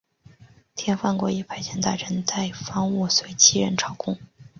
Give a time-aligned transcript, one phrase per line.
[0.75, 4.17] 天方国也派遣大臣带方物随七人朝贡。